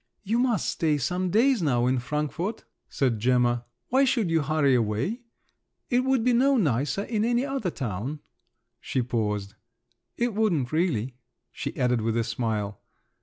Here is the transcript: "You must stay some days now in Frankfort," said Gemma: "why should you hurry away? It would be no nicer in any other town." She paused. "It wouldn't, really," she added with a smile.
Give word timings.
"You 0.23 0.39
must 0.39 0.67
stay 0.67 0.97
some 0.97 1.29
days 1.29 1.61
now 1.61 1.85
in 1.85 1.99
Frankfort," 1.99 2.63
said 2.89 3.19
Gemma: 3.19 3.65
"why 3.89 4.03
should 4.03 4.31
you 4.31 4.41
hurry 4.41 4.73
away? 4.73 5.21
It 5.91 5.99
would 5.99 6.23
be 6.23 6.33
no 6.33 6.57
nicer 6.57 7.03
in 7.03 7.23
any 7.23 7.45
other 7.45 7.69
town." 7.69 8.21
She 8.79 9.03
paused. 9.03 9.53
"It 10.17 10.33
wouldn't, 10.33 10.71
really," 10.71 11.17
she 11.51 11.77
added 11.77 12.01
with 12.01 12.17
a 12.17 12.23
smile. 12.23 12.81